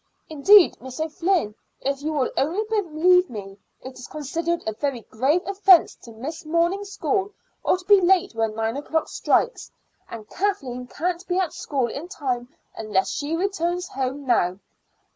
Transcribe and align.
Indeed, 0.31 0.81
Miss 0.81 0.99
O'Flynn, 0.99 1.53
if 1.81 2.01
you 2.01 2.11
will 2.11 2.31
only 2.35 2.63
believe 2.67 3.29
me, 3.29 3.59
it 3.83 3.99
is 3.99 4.07
considered 4.07 4.63
a 4.65 4.73
very 4.73 5.01
grave 5.01 5.43
offence 5.45 5.93
to 6.01 6.11
miss 6.11 6.43
morning 6.43 6.83
school 6.83 7.31
or 7.63 7.77
to 7.77 7.85
be 7.85 8.01
late 8.01 8.33
when 8.33 8.55
nine 8.55 8.77
o'clock 8.77 9.09
strikes; 9.09 9.69
and 10.09 10.27
Kathleen 10.27 10.87
can't 10.87 11.27
be 11.27 11.37
at 11.37 11.53
school 11.53 11.85
in 11.85 12.07
time 12.07 12.47
unless 12.75 13.11
she 13.11 13.35
returns 13.35 13.89
home 13.89 14.25
now." 14.25 14.57